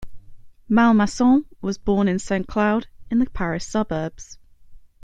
Malmasson 0.67 1.45
was 1.61 1.77
born 1.77 2.07
in 2.07 2.17
Saint-Cloud 2.17 2.87
in 3.11 3.19
the 3.19 3.29
Paris 3.29 3.67
suburbs. 3.67 4.39